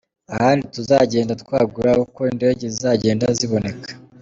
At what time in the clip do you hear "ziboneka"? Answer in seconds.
3.39-3.89